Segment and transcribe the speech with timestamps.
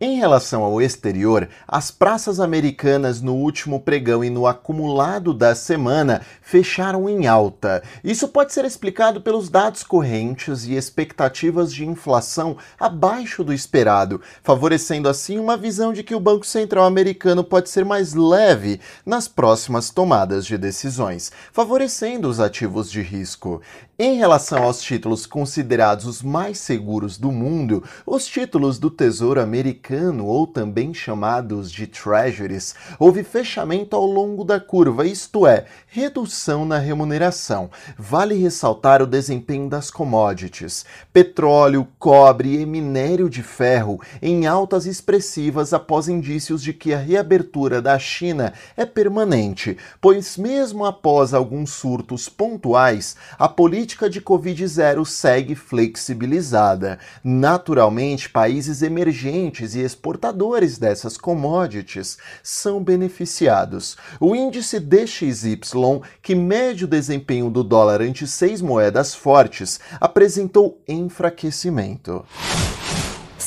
[0.00, 6.22] Em relação ao exterior, as praças americanas no último pregão e no acumulado da semana
[6.40, 7.82] fecharam em alta.
[8.04, 15.08] Isso pode ser explicado pelos dados correntes e expectativas de inflação abaixo do esperado, favorecendo
[15.08, 19.90] assim uma visão de que o Banco Central americano pode ser mais leve nas próximas
[19.90, 23.60] tomadas de decisões, favorecendo os ativos de risco.
[23.98, 29.87] Em relação aos títulos considerados os mais seguros do mundo, os títulos do Tesouro Americano,
[29.94, 36.78] ou também chamados de Treasuries, houve fechamento ao longo da curva, isto é, redução na
[36.78, 37.70] remuneração.
[37.96, 45.72] Vale ressaltar o desempenho das commodities: petróleo, cobre e minério de ferro em altas expressivas
[45.72, 52.28] após indícios de que a reabertura da China é permanente, pois, mesmo após alguns surtos
[52.28, 56.98] pontuais, a política política de Covid-0 segue flexibilizada.
[57.22, 63.96] Naturalmente, países emergentes e exportadores dessas commodities são beneficiados.
[64.20, 72.24] O índice DXY, que mede o desempenho do dólar ante seis moedas fortes, apresentou enfraquecimento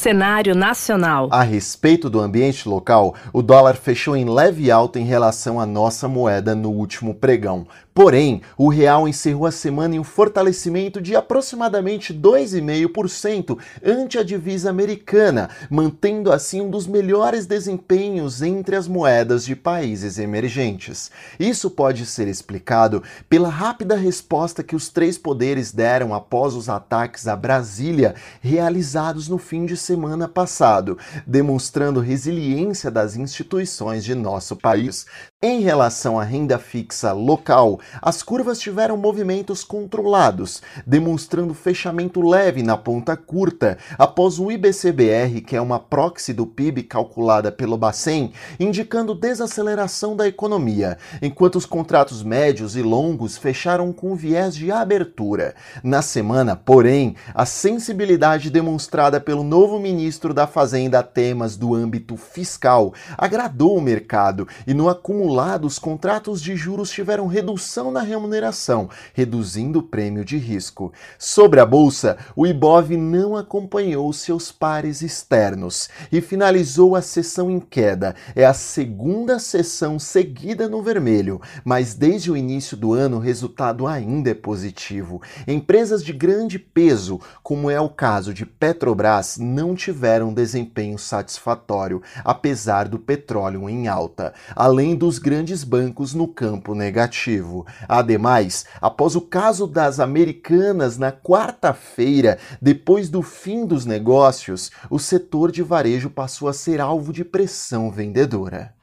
[0.00, 1.28] cenário nacional.
[1.30, 6.08] A respeito do ambiente local, o dólar fechou em leve alta em relação à nossa
[6.08, 7.66] moeda no último pregão.
[7.92, 14.70] Porém, o real encerrou a semana em um fortalecimento de aproximadamente 2,5% ante a divisa
[14.70, 21.10] americana, mantendo assim um dos melhores desempenhos entre as moedas de países emergentes.
[21.38, 27.26] Isso pode ser explicado pela rápida resposta que os três poderes deram após os ataques
[27.26, 35.06] a Brasília realizados no fim de semana passado, demonstrando resiliência das instituições de nosso país.
[35.42, 42.76] Em relação à renda fixa local, as curvas tiveram movimentos controlados, demonstrando fechamento leve na
[42.76, 49.14] ponta curta, após o IBCBR, que é uma proxy do PIB calculada pelo Bacen, indicando
[49.14, 55.54] desaceleração da economia, enquanto os contratos médios e longos fecharam com viés de abertura.
[55.82, 62.14] Na semana, porém, a sensibilidade demonstrada pelo novo ministro da Fazenda a temas do âmbito
[62.18, 68.02] fiscal agradou o mercado e no acumulado acumulado, os contratos de juros tiveram redução na
[68.02, 70.92] remuneração, reduzindo o prêmio de risco.
[71.18, 77.60] Sobre a bolsa, o Ibov não acompanhou seus pares externos e finalizou a sessão em
[77.60, 78.16] queda.
[78.34, 83.86] É a segunda sessão seguida no vermelho, mas desde o início do ano o resultado
[83.86, 85.22] ainda é positivo.
[85.46, 92.88] Empresas de grande peso, como é o caso de Petrobras, não tiveram desempenho satisfatório, apesar
[92.88, 94.34] do petróleo em alta.
[94.56, 97.64] Além dos grandes bancos no campo negativo.
[97.88, 105.52] Ademais, após o caso das americanas na quarta-feira, depois do fim dos negócios, o setor
[105.52, 108.74] de varejo passou a ser alvo de pressão vendedora.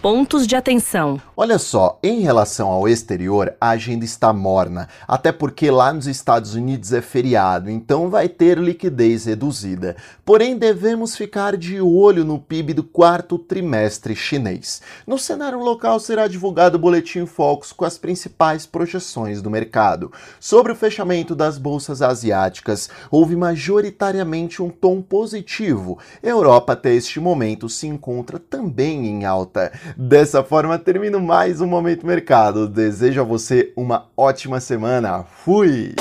[0.00, 1.20] Pontos de atenção.
[1.36, 6.54] Olha só, em relação ao exterior, a agenda está morna, até porque lá nos Estados
[6.54, 9.96] Unidos é feriado, então vai ter liquidez reduzida.
[10.24, 14.80] Porém, devemos ficar de olho no PIB do quarto trimestre chinês.
[15.04, 20.12] No cenário local será divulgado o boletim Focus com as principais projeções do mercado.
[20.38, 25.98] Sobre o fechamento das bolsas asiáticas, houve majoritariamente um tom positivo.
[26.22, 29.72] Europa até este momento se encontra também em alta.
[29.96, 32.68] Dessa forma, termino mais um Momento Mercado.
[32.68, 35.24] Desejo a você uma ótima semana.
[35.24, 35.94] Fui!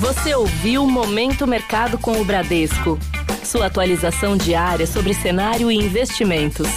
[0.00, 2.98] Você ouviu Momento Mercado com o Bradesco.
[3.42, 6.68] Sua atualização diária sobre cenário e investimentos.